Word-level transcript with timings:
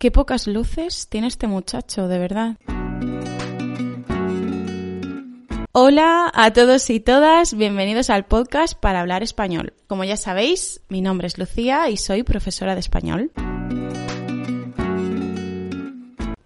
Qué 0.00 0.10
pocas 0.10 0.46
luces 0.46 1.08
tiene 1.10 1.26
este 1.26 1.46
muchacho, 1.46 2.08
de 2.08 2.18
verdad. 2.18 2.56
Hola 5.72 6.32
a 6.34 6.54
todos 6.54 6.88
y 6.88 7.00
todas, 7.00 7.52
bienvenidos 7.52 8.08
al 8.08 8.24
podcast 8.24 8.80
para 8.80 9.00
hablar 9.00 9.22
español. 9.22 9.74
Como 9.88 10.04
ya 10.04 10.16
sabéis, 10.16 10.80
mi 10.88 11.02
nombre 11.02 11.26
es 11.26 11.36
Lucía 11.36 11.90
y 11.90 11.98
soy 11.98 12.22
profesora 12.22 12.72
de 12.72 12.80
español. 12.80 13.30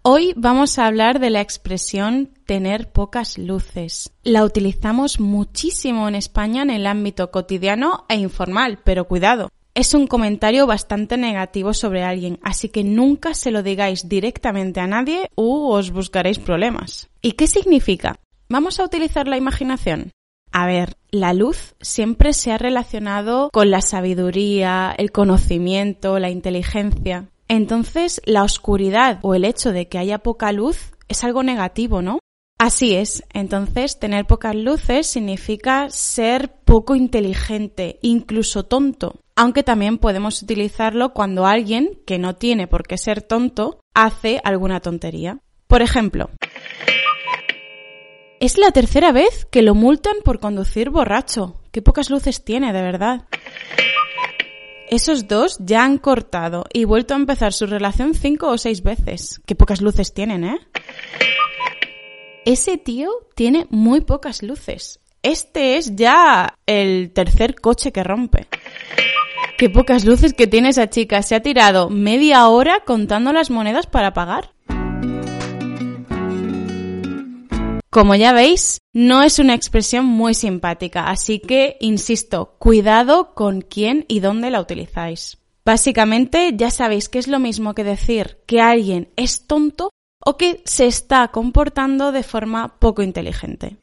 Hoy 0.02 0.34
vamos 0.36 0.80
a 0.80 0.88
hablar 0.88 1.20
de 1.20 1.30
la 1.30 1.40
expresión 1.40 2.30
tener 2.46 2.90
pocas 2.90 3.38
luces. 3.38 4.12
La 4.24 4.42
utilizamos 4.42 5.20
muchísimo 5.20 6.08
en 6.08 6.16
España 6.16 6.62
en 6.62 6.70
el 6.70 6.88
ámbito 6.88 7.30
cotidiano 7.30 8.04
e 8.08 8.16
informal, 8.16 8.80
pero 8.82 9.06
cuidado, 9.06 9.48
es 9.74 9.92
un 9.92 10.06
comentario 10.06 10.68
bastante 10.68 11.16
negativo 11.16 11.74
sobre 11.74 12.04
alguien, 12.04 12.38
así 12.42 12.68
que 12.68 12.84
nunca 12.84 13.34
se 13.34 13.50
lo 13.50 13.64
digáis 13.64 14.08
directamente 14.08 14.78
a 14.80 14.86
nadie 14.86 15.30
u 15.34 15.68
os 15.68 15.90
buscaréis 15.90 16.38
problemas. 16.38 17.10
¿Y 17.20 17.32
qué 17.32 17.48
significa? 17.48 18.20
Vamos 18.48 18.78
a 18.78 18.84
utilizar 18.84 19.26
la 19.26 19.36
imaginación. 19.36 20.12
A 20.52 20.66
ver, 20.66 20.96
la 21.10 21.32
luz 21.32 21.74
siempre 21.80 22.32
se 22.32 22.52
ha 22.52 22.58
relacionado 22.58 23.50
con 23.52 23.72
la 23.72 23.80
sabiduría, 23.80 24.94
el 24.96 25.10
conocimiento, 25.10 26.20
la 26.20 26.30
inteligencia. 26.30 27.28
Entonces, 27.48 28.22
la 28.24 28.44
oscuridad 28.44 29.18
o 29.22 29.34
el 29.34 29.44
hecho 29.44 29.72
de 29.72 29.88
que 29.88 29.98
haya 29.98 30.18
poca 30.18 30.52
luz 30.52 30.92
es 31.08 31.24
algo 31.24 31.42
negativo, 31.42 32.00
¿no? 32.00 32.20
Así 32.60 32.94
es, 32.94 33.24
entonces 33.32 33.98
tener 33.98 34.26
pocas 34.26 34.54
luces 34.54 35.08
significa 35.08 35.90
ser 35.90 36.54
poco 36.64 36.94
inteligente, 36.94 37.98
incluso 38.00 38.62
tonto, 38.62 39.23
aunque 39.36 39.62
también 39.62 39.98
podemos 39.98 40.42
utilizarlo 40.42 41.12
cuando 41.12 41.46
alguien, 41.46 41.98
que 42.06 42.18
no 42.18 42.36
tiene 42.36 42.66
por 42.66 42.86
qué 42.86 42.98
ser 42.98 43.22
tonto, 43.22 43.80
hace 43.94 44.40
alguna 44.44 44.80
tontería. 44.80 45.38
Por 45.66 45.82
ejemplo, 45.82 46.30
es 48.40 48.58
la 48.58 48.70
tercera 48.70 49.10
vez 49.12 49.46
que 49.50 49.62
lo 49.62 49.74
multan 49.74 50.16
por 50.24 50.38
conducir 50.38 50.90
borracho. 50.90 51.60
Qué 51.72 51.82
pocas 51.82 52.10
luces 52.10 52.44
tiene, 52.44 52.72
de 52.72 52.82
verdad. 52.82 53.22
Esos 54.88 55.26
dos 55.26 55.56
ya 55.60 55.82
han 55.82 55.98
cortado 55.98 56.64
y 56.72 56.84
vuelto 56.84 57.14
a 57.14 57.16
empezar 57.16 57.52
su 57.52 57.66
relación 57.66 58.14
cinco 58.14 58.48
o 58.48 58.58
seis 58.58 58.82
veces. 58.82 59.40
Qué 59.46 59.54
pocas 59.54 59.80
luces 59.80 60.12
tienen, 60.12 60.44
¿eh? 60.44 60.58
Ese 62.44 62.76
tío 62.76 63.10
tiene 63.34 63.66
muy 63.70 64.02
pocas 64.02 64.42
luces. 64.42 65.00
Este 65.22 65.78
es 65.78 65.96
ya 65.96 66.58
el 66.66 67.10
tercer 67.12 67.54
coche 67.54 67.92
que 67.92 68.04
rompe. 68.04 68.46
Qué 69.56 69.70
pocas 69.70 70.04
luces 70.04 70.34
que 70.34 70.48
tiene 70.48 70.70
esa 70.70 70.90
chica. 70.90 71.22
Se 71.22 71.36
ha 71.36 71.42
tirado 71.42 71.88
media 71.88 72.48
hora 72.48 72.80
contando 72.84 73.32
las 73.32 73.50
monedas 73.50 73.86
para 73.86 74.12
pagar. 74.12 74.50
Como 77.88 78.16
ya 78.16 78.32
veis, 78.32 78.80
no 78.92 79.22
es 79.22 79.38
una 79.38 79.54
expresión 79.54 80.04
muy 80.04 80.34
simpática, 80.34 81.08
así 81.08 81.38
que, 81.38 81.76
insisto, 81.78 82.56
cuidado 82.58 83.34
con 83.34 83.60
quién 83.60 84.04
y 84.08 84.18
dónde 84.18 84.50
la 84.50 84.60
utilizáis. 84.60 85.38
Básicamente, 85.64 86.50
ya 86.56 86.72
sabéis 86.72 87.08
que 87.08 87.20
es 87.20 87.28
lo 87.28 87.38
mismo 87.38 87.74
que 87.74 87.84
decir 87.84 88.38
que 88.46 88.60
alguien 88.60 89.10
es 89.14 89.46
tonto 89.46 89.90
o 90.26 90.36
que 90.36 90.60
se 90.64 90.86
está 90.86 91.28
comportando 91.28 92.10
de 92.10 92.24
forma 92.24 92.80
poco 92.80 93.02
inteligente. 93.02 93.76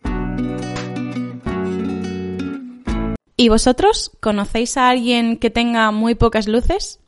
¿Y 3.42 3.50
vosotros 3.50 4.11
conocéis 4.20 4.78
a 4.78 4.89
alguien 4.89 5.36
que 5.36 5.50
tenga 5.50 5.89
muy 5.89 6.14
pocas 6.14 6.48
luces? 6.48 6.99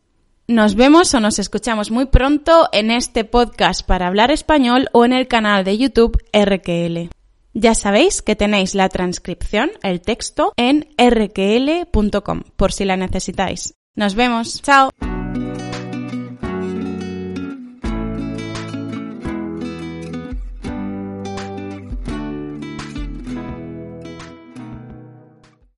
Nos 0.47 0.73
vemos 0.73 1.13
o 1.13 1.19
nos 1.19 1.37
escuchamos 1.37 1.91
muy 1.91 2.07
pronto 2.07 2.69
en 2.71 2.89
este 2.89 3.23
podcast 3.23 3.85
para 3.85 4.07
hablar 4.07 4.31
español 4.31 4.89
o 4.93 5.05
en 5.05 5.13
el 5.13 5.27
canal 5.27 5.63
de 5.63 5.77
YouTube 5.77 6.17
RQL. 6.33 7.11
Ya 7.53 7.75
sabéis 7.75 8.23
que 8.23 8.35
tenéis 8.35 8.73
la 8.73 8.89
transcripción, 8.89 9.69
el 9.83 10.01
texto, 10.01 10.53
en 10.57 10.87
rql.com 10.97 12.41
por 12.55 12.71
si 12.71 12.85
la 12.85 12.97
necesitáis. 12.97 13.75
Nos 13.95 14.15
vemos. 14.15 14.59
Chao. 14.63 14.89